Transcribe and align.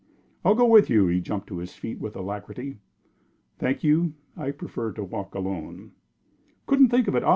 "I'll 0.43 0.55
go 0.55 0.65
with 0.65 0.89
you." 0.89 1.05
He 1.09 1.21
jumped 1.21 1.45
to 1.49 1.59
his 1.59 1.75
feet 1.75 1.99
with 1.99 2.15
alacrity. 2.15 2.79
"Thank 3.59 3.83
you. 3.83 4.15
I 4.35 4.49
prefer 4.49 4.91
to 4.93 5.03
walk 5.03 5.35
alone." 5.35 5.91
"Couldn't 6.65 6.89
think 6.89 7.07
of 7.07 7.13
it. 7.13 7.23